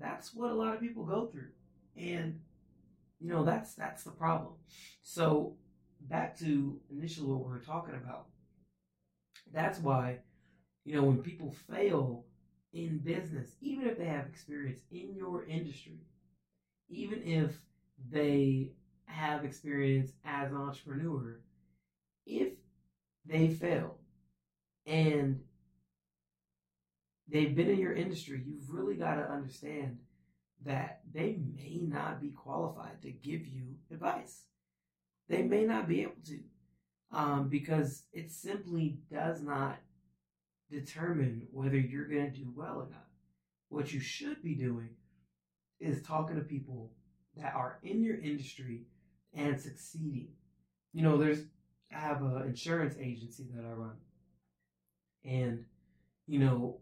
That's 0.00 0.34
what 0.34 0.50
a 0.50 0.54
lot 0.54 0.74
of 0.74 0.80
people 0.80 1.04
go 1.04 1.26
through. 1.26 1.50
And 1.96 2.40
you 3.20 3.28
know, 3.28 3.44
that's 3.44 3.74
that's 3.74 4.04
the 4.04 4.10
problem. 4.10 4.54
So 5.02 5.56
back 6.02 6.38
to 6.38 6.80
initially 6.90 7.26
what 7.26 7.44
we 7.44 7.50
were 7.50 7.58
talking 7.58 7.94
about. 7.94 8.26
That's 9.52 9.78
why, 9.80 10.18
you 10.84 10.94
know, 10.94 11.02
when 11.02 11.18
people 11.18 11.54
fail 11.70 12.24
in 12.72 12.98
business, 12.98 13.50
even 13.60 13.86
if 13.88 13.98
they 13.98 14.04
have 14.06 14.26
experience 14.26 14.80
in 14.90 15.14
your 15.16 15.44
industry, 15.46 16.00
even 16.88 17.22
if 17.22 17.56
they 18.10 18.72
have 19.06 19.44
experience 19.44 20.12
as 20.24 20.50
an 20.50 20.56
entrepreneur, 20.56 21.40
if 22.26 22.52
they 23.24 23.48
fail 23.48 23.96
and 24.86 25.40
they've 27.30 27.54
been 27.54 27.70
in 27.70 27.78
your 27.78 27.94
industry, 27.94 28.42
you've 28.44 28.70
really 28.70 28.96
got 28.96 29.16
to 29.16 29.30
understand 29.30 29.98
that 30.64 31.00
they 31.12 31.38
may 31.54 31.80
not 31.82 32.20
be 32.20 32.30
qualified 32.30 33.00
to 33.02 33.10
give 33.10 33.46
you 33.46 33.76
advice. 33.92 34.42
They 35.28 35.42
may 35.42 35.64
not 35.64 35.88
be 35.88 36.02
able 36.02 36.16
to 36.26 36.40
um, 37.12 37.48
because 37.48 38.04
it 38.12 38.30
simply 38.30 38.98
does 39.10 39.42
not 39.42 39.78
determine 40.70 41.46
whether 41.52 41.76
you're 41.76 42.08
going 42.08 42.30
to 42.30 42.38
do 42.38 42.52
well 42.54 42.76
or 42.76 42.88
not. 42.90 43.06
What 43.70 43.92
you 43.92 44.00
should 44.00 44.42
be 44.42 44.54
doing 44.54 44.90
is 45.80 46.02
talking 46.02 46.36
to 46.36 46.42
people 46.42 46.90
that 47.36 47.54
are 47.54 47.78
in 47.82 48.02
your 48.02 48.18
industry 48.18 48.82
and 49.34 49.60
succeeding. 49.60 50.28
You 50.92 51.02
know, 51.02 51.16
there's 51.16 51.44
I 51.94 51.98
have 51.98 52.22
an 52.22 52.42
insurance 52.46 52.96
agency 53.00 53.46
that 53.54 53.64
I 53.64 53.72
run, 53.72 53.96
and 55.24 55.64
you 56.26 56.38
know, 56.38 56.80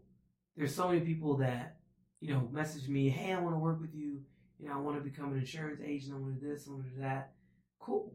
there's 0.57 0.75
so 0.75 0.87
many 0.87 1.01
people 1.01 1.37
that 1.37 1.77
you 2.19 2.33
know 2.33 2.49
message 2.51 2.89
me, 2.89 3.09
hey, 3.09 3.33
I 3.33 3.39
want 3.39 3.55
to 3.55 3.59
work 3.59 3.79
with 3.79 3.93
you. 3.93 4.21
You 4.59 4.67
know, 4.67 4.73
I 4.73 4.77
want 4.79 4.97
to 4.97 5.09
become 5.09 5.31
an 5.31 5.39
insurance 5.39 5.79
agent. 5.85 6.13
I 6.15 6.17
want 6.17 6.39
to 6.39 6.45
do 6.45 6.51
this. 6.51 6.67
I 6.67 6.71
want 6.71 6.85
to 6.85 6.89
do 6.89 7.01
that. 7.01 7.33
Cool. 7.79 8.13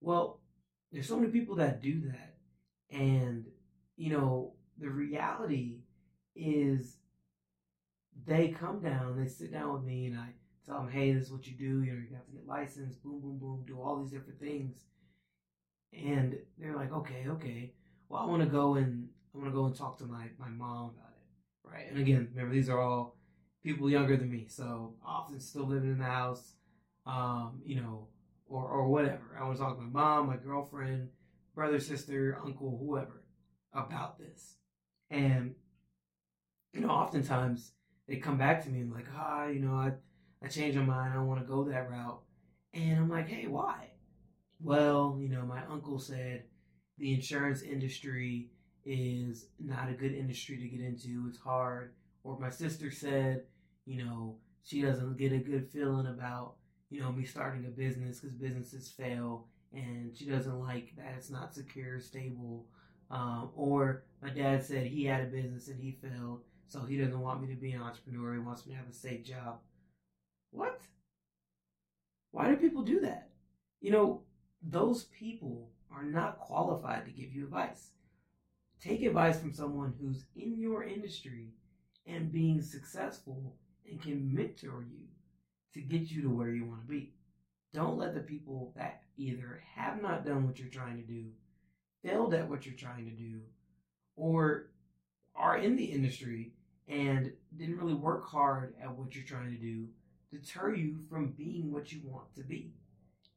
Well, 0.00 0.40
there's 0.90 1.06
so 1.06 1.18
many 1.18 1.30
people 1.30 1.56
that 1.56 1.82
do 1.82 2.00
that, 2.00 2.36
and 2.90 3.44
you 3.96 4.10
know, 4.10 4.54
the 4.78 4.88
reality 4.88 5.80
is 6.34 6.96
they 8.26 8.48
come 8.48 8.80
down, 8.80 9.18
they 9.22 9.28
sit 9.28 9.52
down 9.52 9.72
with 9.74 9.84
me, 9.84 10.06
and 10.06 10.18
I 10.18 10.28
tell 10.66 10.82
them, 10.82 10.90
hey, 10.90 11.12
this 11.12 11.24
is 11.24 11.32
what 11.32 11.46
you 11.46 11.56
do. 11.56 11.82
You 11.82 11.92
know, 11.92 11.98
you 11.98 12.14
have 12.14 12.26
to 12.26 12.32
get 12.32 12.46
licensed, 12.46 13.02
boom, 13.02 13.20
boom, 13.20 13.38
boom, 13.38 13.64
do 13.66 13.80
all 13.80 14.00
these 14.00 14.10
different 14.10 14.40
things. 14.40 14.84
And 15.92 16.36
they're 16.58 16.76
like, 16.76 16.92
okay, 16.92 17.26
okay. 17.28 17.72
Well, 18.08 18.22
I 18.22 18.26
want 18.26 18.42
to 18.42 18.48
go 18.48 18.74
and 18.74 19.08
I 19.34 19.38
want 19.38 19.50
to 19.50 19.54
go 19.54 19.66
and 19.66 19.74
talk 19.74 19.98
to 19.98 20.04
my, 20.04 20.26
my 20.38 20.48
mom 20.48 20.90
about 20.90 21.10
it. 21.10 21.15
Right. 21.70 21.90
And 21.90 21.98
again, 21.98 22.28
remember, 22.32 22.54
these 22.54 22.68
are 22.68 22.80
all 22.80 23.16
people 23.62 23.90
younger 23.90 24.16
than 24.16 24.30
me. 24.30 24.46
So 24.48 24.94
often 25.04 25.40
still 25.40 25.66
living 25.66 25.90
in 25.90 25.98
the 25.98 26.04
house, 26.04 26.54
um, 27.04 27.60
you 27.64 27.80
know, 27.80 28.06
or, 28.48 28.64
or 28.64 28.88
whatever. 28.88 29.36
I 29.38 29.44
want 29.44 29.56
to 29.56 29.62
talk 29.62 29.76
to 29.76 29.82
my 29.82 30.00
mom, 30.00 30.28
my 30.28 30.36
girlfriend, 30.36 31.08
brother, 31.54 31.80
sister, 31.80 32.38
uncle, 32.44 32.78
whoever 32.80 33.24
about 33.72 34.18
this. 34.18 34.56
And, 35.10 35.54
you 36.72 36.80
know, 36.80 36.90
oftentimes 36.90 37.72
they 38.08 38.16
come 38.16 38.38
back 38.38 38.62
to 38.64 38.70
me 38.70 38.80
and 38.80 38.92
like, 38.92 39.06
ah, 39.14 39.46
you 39.46 39.60
know, 39.60 39.74
I, 39.74 39.92
I 40.42 40.48
changed 40.48 40.78
my 40.78 40.84
mind. 40.84 41.12
I 41.12 41.16
don't 41.16 41.26
want 41.26 41.40
to 41.40 41.46
go 41.46 41.64
that 41.64 41.90
route. 41.90 42.22
And 42.74 42.98
I'm 42.98 43.08
like, 43.08 43.28
hey, 43.28 43.46
why? 43.46 43.90
Well, 44.60 45.18
you 45.20 45.28
know, 45.28 45.42
my 45.42 45.64
uncle 45.66 45.98
said 45.98 46.44
the 46.98 47.12
insurance 47.12 47.62
industry 47.62 48.50
is 48.86 49.46
not 49.58 49.90
a 49.90 49.94
good 49.94 50.14
industry 50.14 50.56
to 50.56 50.68
get 50.68 50.80
into. 50.80 51.26
It's 51.28 51.38
hard. 51.38 51.92
Or 52.24 52.38
my 52.38 52.50
sister 52.50 52.90
said, 52.90 53.42
you 53.84 54.04
know, 54.04 54.36
she 54.64 54.80
doesn't 54.80 55.18
get 55.18 55.32
a 55.32 55.38
good 55.38 55.68
feeling 55.70 56.06
about, 56.06 56.54
you 56.88 57.00
know, 57.00 57.12
me 57.12 57.24
starting 57.24 57.66
a 57.66 57.68
business 57.68 58.20
because 58.20 58.36
businesses 58.36 58.88
fail 58.88 59.46
and 59.72 60.16
she 60.16 60.26
doesn't 60.26 60.60
like 60.60 60.94
that 60.96 61.14
it's 61.16 61.30
not 61.30 61.54
secure, 61.54 62.00
stable. 62.00 62.66
Um, 63.10 63.50
or 63.54 64.04
my 64.22 64.30
dad 64.30 64.64
said 64.64 64.86
he 64.86 65.04
had 65.04 65.22
a 65.22 65.26
business 65.26 65.68
and 65.68 65.80
he 65.80 65.98
failed, 66.02 66.40
so 66.68 66.84
he 66.84 66.96
doesn't 66.96 67.20
want 67.20 67.42
me 67.42 67.48
to 67.54 67.60
be 67.60 67.72
an 67.72 67.82
entrepreneur. 67.82 68.34
He 68.34 68.40
wants 68.40 68.66
me 68.66 68.72
to 68.72 68.78
have 68.78 68.88
a 68.88 68.94
safe 68.94 69.24
job. 69.24 69.58
What? 70.50 70.80
Why 72.32 72.48
do 72.48 72.56
people 72.56 72.82
do 72.82 73.00
that? 73.00 73.30
You 73.80 73.92
know, 73.92 74.22
those 74.62 75.04
people 75.04 75.70
are 75.92 76.02
not 76.02 76.40
qualified 76.40 77.04
to 77.04 77.12
give 77.12 77.32
you 77.32 77.44
advice. 77.44 77.90
Take 78.80 79.02
advice 79.02 79.38
from 79.40 79.52
someone 79.52 79.94
who's 80.00 80.24
in 80.36 80.58
your 80.58 80.84
industry 80.84 81.48
and 82.06 82.32
being 82.32 82.60
successful 82.62 83.56
and 83.88 84.00
can 84.00 84.34
mentor 84.34 84.84
you 84.88 85.06
to 85.74 85.80
get 85.80 86.10
you 86.10 86.22
to 86.22 86.30
where 86.30 86.50
you 86.50 86.64
want 86.66 86.82
to 86.82 86.86
be. 86.86 87.14
Don't 87.72 87.98
let 87.98 88.14
the 88.14 88.20
people 88.20 88.72
that 88.76 89.02
either 89.16 89.62
have 89.74 90.00
not 90.02 90.24
done 90.24 90.46
what 90.46 90.58
you're 90.58 90.68
trying 90.68 90.96
to 90.96 91.02
do, 91.02 91.26
failed 92.04 92.34
at 92.34 92.48
what 92.48 92.64
you're 92.64 92.74
trying 92.74 93.04
to 93.04 93.10
do, 93.10 93.40
or 94.16 94.70
are 95.34 95.58
in 95.58 95.76
the 95.76 95.84
industry 95.84 96.52
and 96.88 97.32
didn't 97.56 97.78
really 97.78 97.94
work 97.94 98.26
hard 98.26 98.74
at 98.82 98.96
what 98.96 99.14
you're 99.14 99.24
trying 99.24 99.50
to 99.50 99.60
do 99.60 99.86
deter 100.30 100.74
you 100.74 100.98
from 101.08 101.32
being 101.32 101.72
what 101.72 101.92
you 101.92 102.00
want 102.04 102.34
to 102.34 102.42
be. 102.42 102.72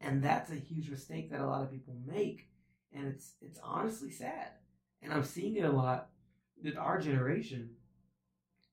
And 0.01 0.23
that's 0.23 0.51
a 0.51 0.55
huge 0.55 0.89
mistake 0.89 1.29
that 1.31 1.41
a 1.41 1.45
lot 1.45 1.63
of 1.63 1.71
people 1.71 1.95
make. 2.05 2.47
And 2.93 3.07
it's 3.07 3.33
it's 3.41 3.59
honestly 3.63 4.11
sad. 4.11 4.51
And 5.01 5.13
I'm 5.13 5.23
seeing 5.23 5.55
it 5.55 5.65
a 5.65 5.71
lot 5.71 6.09
with 6.63 6.77
our 6.77 6.99
generation 6.99 7.69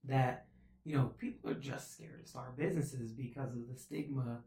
that, 0.04 0.46
you 0.84 0.96
know, 0.96 1.12
people 1.18 1.50
are 1.50 1.54
just 1.54 1.94
scared 1.94 2.22
to 2.22 2.28
start 2.28 2.56
businesses 2.56 3.12
because 3.12 3.52
of 3.52 3.68
the 3.68 3.78
stigma 3.78 4.38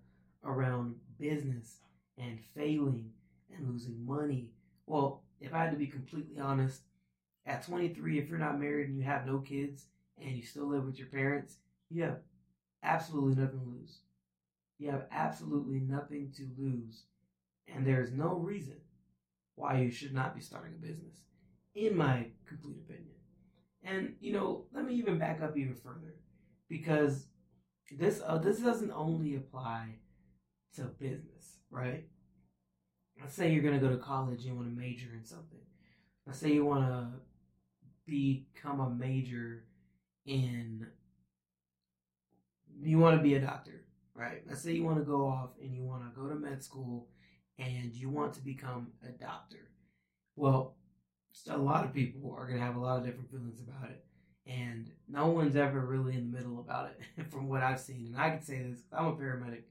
around 0.43 0.95
business 1.17 1.77
and 2.17 2.39
failing 2.55 3.11
and 3.55 3.69
losing 3.69 4.05
money. 4.05 4.49
Well, 4.85 5.23
if 5.39 5.53
I 5.53 5.59
had 5.59 5.71
to 5.71 5.77
be 5.77 5.87
completely 5.87 6.39
honest, 6.39 6.81
at 7.45 7.65
23, 7.65 8.19
if 8.19 8.29
you're 8.29 8.37
not 8.37 8.59
married 8.59 8.89
and 8.89 8.97
you 8.97 9.03
have 9.03 9.25
no 9.25 9.39
kids 9.39 9.85
and 10.21 10.35
you 10.35 10.43
still 10.43 10.67
live 10.67 10.85
with 10.85 10.99
your 10.99 11.07
parents, 11.07 11.57
you 11.89 12.03
have 12.03 12.19
absolutely 12.83 13.41
nothing 13.41 13.59
to 13.59 13.65
lose. 13.65 13.99
You 14.77 14.91
have 14.91 15.05
absolutely 15.11 15.79
nothing 15.79 16.31
to 16.37 16.47
lose. 16.57 17.03
And 17.67 17.85
there's 17.85 18.11
no 18.11 18.35
reason 18.35 18.77
why 19.55 19.79
you 19.79 19.91
should 19.91 20.13
not 20.13 20.35
be 20.35 20.41
starting 20.41 20.73
a 20.73 20.85
business, 20.85 21.19
in 21.75 21.95
my 21.95 22.27
complete 22.47 22.77
opinion. 22.77 23.15
And, 23.83 24.15
you 24.19 24.33
know, 24.33 24.65
let 24.73 24.85
me 24.85 24.93
even 24.95 25.17
back 25.17 25.41
up 25.41 25.57
even 25.57 25.75
further 25.75 26.15
because 26.67 27.27
this 27.97 28.21
uh, 28.25 28.37
this 28.37 28.59
doesn't 28.59 28.91
only 28.91 29.35
apply 29.35 29.95
to 30.75 30.83
business, 30.83 31.59
right? 31.71 32.05
Let's 33.19 33.33
say 33.33 33.51
you're 33.51 33.71
to 33.71 33.79
go 33.79 33.89
to 33.89 33.97
college 33.97 34.39
and 34.39 34.47
you 34.47 34.55
want 34.55 34.69
to 34.69 34.75
major 34.75 35.09
in 35.13 35.25
something. 35.25 35.59
Let's 36.25 36.39
say 36.39 36.51
you 36.51 36.65
want 36.65 36.85
to 36.87 37.07
become 38.05 38.79
a 38.79 38.89
major 38.89 39.65
in 40.25 40.87
you 42.81 42.97
want 42.97 43.17
to 43.17 43.23
be 43.23 43.33
a 43.33 43.41
doctor, 43.41 43.85
right? 44.13 44.41
Let's 44.47 44.61
say 44.61 44.73
you 44.73 44.83
want 44.83 44.99
to 44.99 45.03
go 45.03 45.27
off 45.27 45.49
and 45.61 45.73
you 45.73 45.83
want 45.83 46.03
to 46.03 46.19
go 46.19 46.27
to 46.27 46.35
med 46.35 46.63
school 46.63 47.07
and 47.57 47.93
you 47.93 48.09
want 48.09 48.33
to 48.35 48.41
become 48.41 48.87
a 49.03 49.11
doctor. 49.11 49.69
Well, 50.35 50.75
a 51.49 51.57
lot 51.57 51.85
of 51.85 51.93
people 51.93 52.35
are 52.37 52.45
going 52.45 52.59
to 52.59 52.65
have 52.65 52.75
a 52.75 52.79
lot 52.79 52.97
of 52.97 53.05
different 53.05 53.31
feelings 53.31 53.61
about 53.61 53.89
it. 53.89 54.03
And 54.45 54.89
no 55.07 55.27
one's 55.27 55.55
ever 55.55 55.79
really 55.79 56.15
in 56.15 56.31
the 56.31 56.37
middle 56.37 56.59
about 56.59 56.91
it 56.91 57.25
from 57.31 57.47
what 57.47 57.61
I've 57.61 57.79
seen. 57.79 58.07
And 58.07 58.17
I 58.17 58.31
can 58.31 58.41
say 58.41 58.63
this 58.63 58.79
I'm 58.91 59.07
a 59.07 59.13
paramedic, 59.13 59.63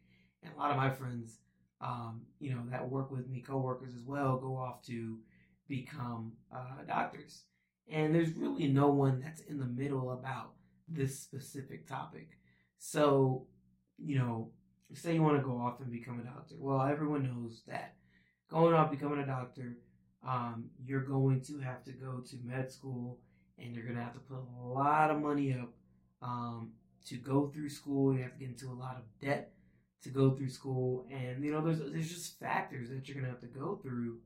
and 0.42 0.52
a 0.54 0.58
lot 0.58 0.70
of 0.70 0.76
my 0.76 0.90
friends, 0.90 1.38
um, 1.80 2.22
you 2.38 2.50
know, 2.50 2.62
that 2.70 2.88
work 2.88 3.10
with 3.10 3.28
me, 3.28 3.40
coworkers 3.40 3.94
as 3.94 4.02
well, 4.02 4.38
go 4.38 4.56
off 4.56 4.82
to 4.86 5.18
become 5.68 6.32
uh, 6.54 6.84
doctors. 6.86 7.42
And 7.90 8.14
there's 8.14 8.36
really 8.36 8.68
no 8.68 8.88
one 8.88 9.20
that's 9.20 9.40
in 9.40 9.58
the 9.58 9.64
middle 9.64 10.12
about 10.12 10.52
this 10.88 11.18
specific 11.18 11.86
topic. 11.86 12.38
So, 12.78 13.46
you 13.98 14.18
know, 14.18 14.50
say 14.94 15.14
you 15.14 15.22
want 15.22 15.36
to 15.36 15.42
go 15.42 15.58
off 15.58 15.80
and 15.80 15.90
become 15.90 16.20
a 16.20 16.24
doctor. 16.24 16.54
Well, 16.58 16.82
everyone 16.82 17.24
knows 17.24 17.62
that 17.66 17.94
going 18.48 18.74
off 18.74 18.90
becoming 18.90 19.20
a 19.20 19.26
doctor, 19.26 19.76
um, 20.26 20.70
you're 20.84 21.04
going 21.04 21.40
to 21.42 21.58
have 21.60 21.84
to 21.84 21.92
go 21.92 22.22
to 22.28 22.36
med 22.44 22.70
school 22.70 23.18
and 23.58 23.74
you're 23.74 23.84
going 23.84 23.96
to 23.96 24.02
have 24.02 24.14
to 24.14 24.20
put 24.20 24.38
a 24.38 24.68
lot 24.68 25.10
of 25.10 25.20
money 25.20 25.52
up 25.52 25.70
um, 26.22 26.72
to 27.06 27.16
go 27.16 27.48
through 27.48 27.68
school. 27.68 28.14
You 28.14 28.22
have 28.22 28.32
to 28.32 28.38
get 28.38 28.48
into 28.48 28.70
a 28.70 28.74
lot 28.74 28.96
of 28.96 29.02
debt 29.20 29.52
to 30.02 30.08
go 30.10 30.30
through 30.30 30.50
school. 30.50 31.06
And, 31.10 31.44
you 31.44 31.52
know, 31.52 31.60
there's, 31.60 31.78
there's 31.78 32.08
just 32.08 32.38
factors 32.38 32.88
that 32.90 33.08
you're 33.08 33.14
going 33.14 33.26
to 33.26 33.30
have 33.30 33.40
to 33.40 33.58
go 33.58 33.80
through 33.82 34.18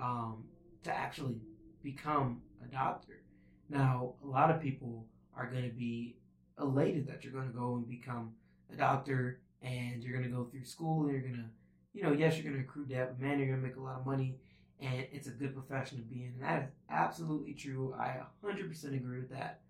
um, 0.00 0.44
to 0.84 0.92
actually 0.92 1.36
become 1.82 2.42
a 2.64 2.68
doctor. 2.68 3.22
Now, 3.68 4.14
a 4.24 4.26
lot 4.26 4.50
of 4.50 4.60
people 4.60 5.06
are 5.36 5.50
going 5.50 5.64
to 5.64 5.74
be 5.74 6.16
elated 6.60 7.06
that 7.08 7.24
you're 7.24 7.32
going 7.32 7.46
to 7.46 7.56
go 7.56 7.74
and 7.74 7.88
become 7.88 8.32
a 8.72 8.76
doctor 8.76 9.40
and 9.62 10.02
you're 10.02 10.16
going 10.16 10.28
to 10.28 10.34
go 10.34 10.44
through 10.44 10.64
school 10.64 11.02
and 11.02 11.12
you're 11.12 11.22
going 11.22 11.34
to, 11.34 11.44
you 11.92 12.02
know, 12.02 12.12
yes, 12.12 12.34
you're 12.36 12.44
going 12.44 12.56
to 12.56 12.68
accrue 12.68 12.84
debt, 12.84 13.10
but 13.10 13.24
man, 13.24 13.38
you're 13.38 13.48
going 13.48 13.60
to 13.60 13.66
make 13.66 13.76
a 13.76 13.80
lot 13.80 13.98
of 13.98 14.06
money 14.06 14.36
and 14.80 15.06
it's 15.12 15.26
a 15.28 15.32
good 15.32 15.54
profession 15.54 15.98
to 15.98 16.04
be 16.04 16.22
in. 16.24 16.32
And 16.34 16.42
that 16.42 16.62
is 16.62 16.68
absolutely 16.88 17.54
true. 17.54 17.94
I 17.98 18.20
100% 18.44 18.84
agree 18.96 19.20
with 19.20 19.30
that. 19.30 19.60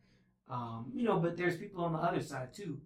Um, 0.49 0.91
you 0.95 1.05
know, 1.05 1.19
but 1.19 1.37
there's 1.37 1.57
people 1.57 1.85
on 1.85 1.93
the 1.93 1.99
other 1.99 2.23
side 2.23 2.53
too 2.53 2.81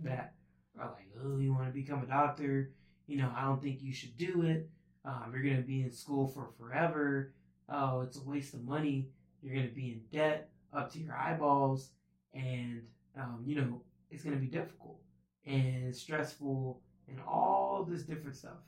that 0.00 0.34
are 0.78 0.86
like, 0.86 1.08
oh, 1.24 1.38
you 1.38 1.52
want 1.52 1.66
to 1.66 1.72
become 1.72 2.02
a 2.02 2.06
doctor? 2.06 2.72
You 3.06 3.18
know, 3.18 3.30
I 3.36 3.44
don't 3.44 3.62
think 3.62 3.82
you 3.82 3.92
should 3.92 4.16
do 4.16 4.42
it. 4.42 4.68
Um, 5.04 5.30
you're 5.32 5.42
going 5.42 5.56
to 5.56 5.62
be 5.62 5.82
in 5.82 5.90
school 5.90 6.26
for 6.26 6.50
forever. 6.58 7.32
Oh, 7.68 8.00
it's 8.00 8.18
a 8.18 8.28
waste 8.28 8.54
of 8.54 8.64
money. 8.64 9.08
You're 9.42 9.54
going 9.54 9.68
to 9.68 9.74
be 9.74 9.92
in 9.92 10.00
debt 10.12 10.50
up 10.72 10.92
to 10.92 10.98
your 10.98 11.14
eyeballs. 11.14 11.90
And 12.32 12.82
um, 13.16 13.42
you 13.44 13.56
know, 13.56 13.82
it's 14.10 14.24
going 14.24 14.34
to 14.34 14.40
be 14.40 14.48
difficult 14.48 14.98
and 15.46 15.94
stressful 15.94 16.80
and 17.08 17.18
all 17.26 17.86
this 17.88 18.02
different 18.02 18.36
stuff. 18.36 18.58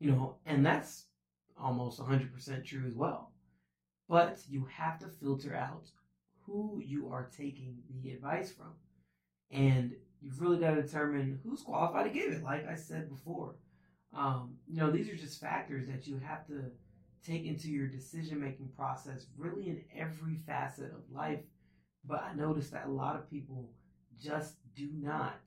You 0.00 0.10
know, 0.10 0.36
and 0.44 0.64
that's 0.64 1.04
almost 1.60 2.00
100% 2.00 2.64
true 2.64 2.84
as 2.86 2.94
well. 2.94 3.32
But 4.08 4.38
you 4.48 4.66
have 4.70 4.98
to 5.00 5.08
filter 5.08 5.54
out 5.54 5.90
who 6.46 6.82
you 6.84 7.08
are 7.08 7.30
taking 7.36 7.78
the 8.02 8.10
advice 8.10 8.52
from. 8.52 8.72
And 9.50 9.94
you've 10.20 10.40
really 10.40 10.58
got 10.58 10.74
to 10.74 10.82
determine 10.82 11.40
who's 11.42 11.62
qualified 11.62 12.12
to 12.12 12.18
give 12.18 12.32
it, 12.32 12.42
like 12.42 12.68
I 12.68 12.74
said 12.74 13.08
before. 13.08 13.56
Um, 14.12 14.54
you 14.66 14.76
know, 14.76 14.90
these 14.90 15.08
are 15.08 15.16
just 15.16 15.40
factors 15.40 15.86
that 15.88 16.06
you 16.06 16.18
have 16.18 16.46
to 16.48 16.64
take 17.24 17.46
into 17.46 17.70
your 17.70 17.86
decision 17.86 18.40
making 18.40 18.68
process, 18.76 19.26
really 19.38 19.68
in 19.68 19.82
every 19.96 20.36
facet 20.46 20.92
of 20.92 21.10
life 21.10 21.40
but 22.06 22.22
I 22.22 22.34
noticed 22.34 22.72
that 22.72 22.86
a 22.86 22.90
lot 22.90 23.16
of 23.16 23.30
people 23.30 23.70
just 24.20 24.56
do 24.74 24.88
not 24.92 25.40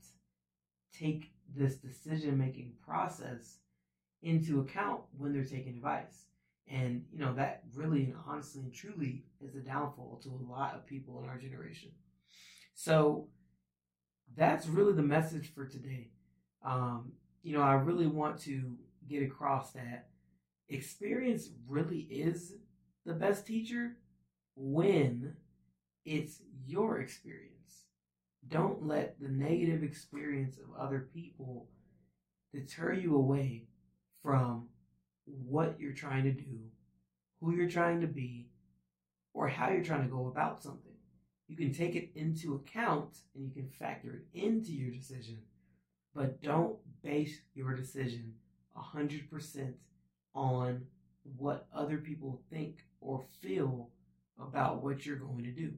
take 0.97 1.31
this 1.55 1.75
decision 1.75 2.37
making 2.37 2.73
process 2.85 3.57
into 4.21 4.59
account 4.61 5.01
when 5.17 5.33
they're 5.33 5.43
taking 5.43 5.75
advice. 5.75 6.25
And, 6.69 7.05
you 7.13 7.19
know, 7.19 7.33
that 7.35 7.63
really 7.73 8.05
and 8.05 8.15
honestly 8.27 8.61
and 8.61 8.73
truly 8.73 9.23
is 9.41 9.55
a 9.55 9.59
downfall 9.59 10.19
to 10.23 10.29
a 10.29 10.51
lot 10.51 10.75
of 10.75 10.85
people 10.85 11.21
in 11.21 11.29
our 11.29 11.37
generation. 11.37 11.91
So 12.73 13.29
that's 14.35 14.67
really 14.67 14.93
the 14.93 15.01
message 15.01 15.53
for 15.53 15.65
today. 15.65 16.09
Um, 16.65 17.13
you 17.41 17.53
know, 17.53 17.61
I 17.61 17.73
really 17.73 18.07
want 18.07 18.39
to 18.41 18.75
get 19.09 19.23
across 19.23 19.71
that 19.71 20.09
experience 20.69 21.49
really 21.67 21.99
is 21.99 22.53
the 23.05 23.13
best 23.13 23.47
teacher 23.47 23.97
when 24.55 25.35
it's 26.05 26.41
your 26.65 26.99
experience. 26.99 27.53
Don't 28.47 28.85
let 28.85 29.19
the 29.19 29.29
negative 29.29 29.83
experience 29.83 30.57
of 30.57 30.79
other 30.79 31.07
people 31.13 31.69
deter 32.53 32.93
you 32.93 33.15
away 33.15 33.67
from 34.21 34.67
what 35.25 35.75
you're 35.79 35.93
trying 35.93 36.23
to 36.23 36.31
do, 36.31 36.59
who 37.39 37.53
you're 37.53 37.69
trying 37.69 38.01
to 38.01 38.07
be, 38.07 38.49
or 39.33 39.47
how 39.47 39.69
you're 39.69 39.83
trying 39.83 40.03
to 40.03 40.13
go 40.13 40.27
about 40.27 40.61
something. 40.61 40.93
You 41.47 41.55
can 41.55 41.73
take 41.73 41.95
it 41.95 42.11
into 42.15 42.55
account 42.55 43.19
and 43.35 43.45
you 43.45 43.51
can 43.51 43.69
factor 43.69 44.13
it 44.13 44.39
into 44.39 44.71
your 44.73 44.91
decision, 44.91 45.39
but 46.13 46.41
don't 46.41 46.77
base 47.03 47.39
your 47.53 47.73
decision 47.75 48.33
100% 48.77 49.73
on 50.35 50.81
what 51.37 51.67
other 51.73 51.97
people 51.97 52.41
think 52.51 52.83
or 53.01 53.23
feel 53.41 53.89
about 54.39 54.83
what 54.83 55.05
you're 55.05 55.15
going 55.17 55.43
to 55.43 55.51
do. 55.51 55.73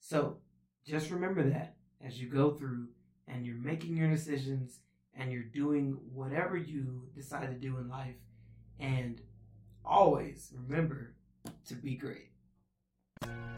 So 0.00 0.38
just 0.86 1.10
remember 1.10 1.42
that 1.50 1.76
as 2.04 2.20
you 2.20 2.28
go 2.28 2.50
through 2.50 2.88
and 3.26 3.46
you're 3.46 3.56
making 3.56 3.96
your 3.96 4.10
decisions 4.10 4.80
and 5.16 5.32
you're 5.32 5.42
doing 5.42 5.98
whatever 6.12 6.56
you 6.56 7.02
decide 7.14 7.48
to 7.48 7.54
do 7.54 7.78
in 7.78 7.88
life. 7.88 8.16
And 8.80 9.20
always 9.84 10.52
remember 10.66 11.14
to 11.68 11.74
be 11.74 11.94
great. 11.94 12.30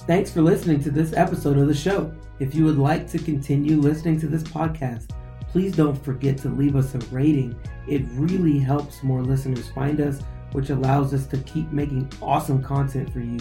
Thanks 0.01 0.31
for 0.31 0.43
listening 0.43 0.83
to 0.85 0.91
this 0.91 1.13
episode 1.15 1.59
of 1.59 1.67
the 1.67 1.75
show. 1.75 2.13
If 2.39 2.55
you 2.55 2.65
would 2.65 2.79
like 2.79 3.09
to 3.11 3.19
continue 3.19 3.81
listening 3.81 4.21
to 4.21 4.27
this 4.27 4.43
podcast, 4.43 5.11
please 5.51 5.75
don't 5.75 5.97
forget 5.97 6.37
to 6.39 6.49
leave 6.49 6.77
us 6.77 6.95
a 6.95 6.99
rating. 7.11 7.59
It 7.89 8.03
really 8.13 8.59
helps 8.59 9.03
more 9.03 9.23
listeners 9.23 9.69
find 9.71 10.01
us, 10.01 10.21
which 10.53 10.71
allows 10.71 11.15
us 11.15 11.27
to 11.29 11.39
keep 11.39 11.73
making 11.73 12.13
awesome 12.21 12.63
content 12.63 13.13
for 13.13 13.21
you. 13.21 13.39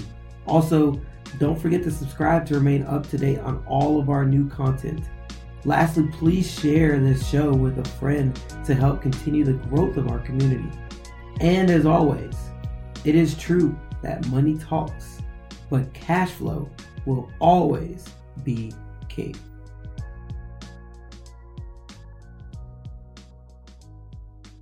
Also, 0.48 1.00
don't 1.40 1.60
forget 1.60 1.84
to 1.84 1.92
subscribe 1.92 2.46
to 2.48 2.56
remain 2.56 2.84
up 2.84 3.08
to 3.10 3.18
date 3.18 3.40
on 3.40 3.64
all 3.68 4.00
of 4.00 4.10
our 4.10 4.26
new 4.26 4.48
content. 4.50 5.04
Lastly, 5.66 6.08
please 6.12 6.50
share 6.60 7.00
this 7.00 7.28
show 7.28 7.52
with 7.52 7.80
a 7.80 7.90
friend 7.98 8.40
to 8.66 8.76
help 8.76 9.02
continue 9.02 9.44
the 9.44 9.54
growth 9.54 9.98
of 9.98 10.08
our 10.10 10.20
community. 10.20 10.70
And 11.42 11.72
as 11.72 11.88
always, 11.88 12.38
it 13.04 13.16
is 13.16 13.36
true 13.36 13.76
that 14.04 14.28
money 14.28 14.60
talks, 14.60 15.22
but 15.72 15.92
cash 15.94 16.30
flow 16.30 16.70
will 17.08 17.32
always 17.40 18.06
be 18.44 18.72
king. 19.10 19.36